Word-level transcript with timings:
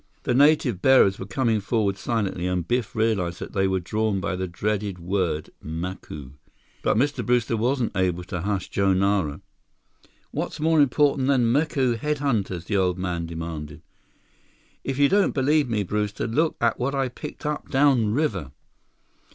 The 0.23 0.33
native 0.33 0.81
bearers 0.81 1.19
were 1.19 1.27
coming 1.27 1.59
forward 1.59 1.95
silently, 1.95 2.47
and 2.47 2.67
Biff 2.67 2.95
realized 2.95 3.37
that 3.37 3.53
they 3.53 3.67
were 3.67 3.79
drawn 3.79 4.19
by 4.19 4.35
that 4.35 4.51
dreaded 4.51 4.97
word, 4.97 5.51
Macu. 5.63 6.31
But 6.81 6.97
Mr. 6.97 7.23
Brewster 7.23 7.55
wasn't 7.55 7.95
able 7.95 8.23
to 8.23 8.41
hush 8.41 8.69
Joe 8.69 8.93
Nara. 8.93 9.41
"What's 10.31 10.59
more 10.59 10.81
important 10.81 11.27
than 11.27 11.53
Macu 11.53 11.99
head 11.99 12.17
hunters?" 12.17 12.65
the 12.65 12.77
old 12.77 12.97
man 12.97 13.27
demanded. 13.27 13.83
"If 14.83 14.97
you 14.97 15.07
don't 15.07 15.35
believe 15.35 15.69
me, 15.69 15.83
Brewster, 15.83 16.25
look 16.25 16.55
at 16.59 16.79
what 16.79 16.95
I 16.95 17.07
picked 17.07 17.45
up 17.45 17.69
downriver!" 17.69 18.51